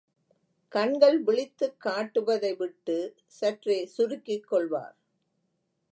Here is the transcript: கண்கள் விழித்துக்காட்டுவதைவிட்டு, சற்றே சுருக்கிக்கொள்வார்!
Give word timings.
கண்கள் 0.71 1.23
விழித்துக்காட்டுவதைவிட்டு, 1.23 2.97
சற்றே 3.27 3.79
சுருக்கிக்கொள்வார்! 3.97 4.97